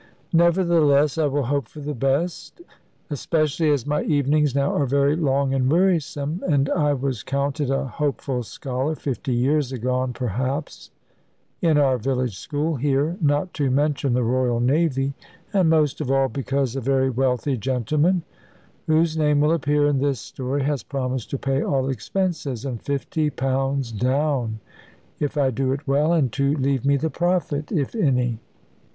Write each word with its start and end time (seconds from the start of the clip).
Nevertheless 0.33 1.19
I 1.19 1.27
will 1.27 1.43
hope 1.43 1.67
for 1.67 1.79
the 1.79 1.93
best, 1.93 2.59
especially 3.11 3.69
as 3.69 3.85
my 3.85 4.01
evenings 4.01 4.55
now 4.55 4.73
are 4.73 4.87
very 4.87 5.15
long 5.15 5.53
and 5.53 5.71
wearisome; 5.71 6.43
and 6.49 6.71
I 6.71 6.93
was 6.95 7.21
counted 7.21 7.69
a 7.69 7.85
hopeful 7.85 8.41
scholar, 8.41 8.95
fifty 8.95 9.31
years 9.31 9.71
agone 9.71 10.13
perhaps, 10.13 10.89
in 11.61 11.77
our 11.77 11.99
village 11.99 12.35
school 12.39 12.77
here 12.77 13.15
not 13.21 13.53
to 13.53 13.69
mention 13.69 14.13
the 14.13 14.23
Royal 14.23 14.59
Navy; 14.59 15.13
and 15.53 15.69
most 15.69 16.01
of 16.01 16.09
all, 16.09 16.29
because 16.29 16.75
a 16.75 16.81
very 16.81 17.11
wealthy 17.11 17.55
gentleman, 17.55 18.23
whose 18.87 19.15
name 19.15 19.39
will 19.39 19.51
appear 19.51 19.85
in 19.85 19.99
this 19.99 20.19
story, 20.19 20.63
has 20.63 20.81
promised 20.81 21.29
to 21.29 21.37
pay 21.37 21.61
all 21.61 21.87
expenses, 21.89 22.65
and 22.65 22.81
£50 22.83 23.99
down 23.99 24.61
(if 25.19 25.37
I 25.37 25.51
do 25.51 25.71
it 25.73 25.87
well), 25.87 26.11
and 26.11 26.31
to 26.33 26.55
leave 26.55 26.85
me 26.87 26.97
the 26.97 27.11
profit, 27.11 27.71
if 27.71 27.93
any. 27.93 28.39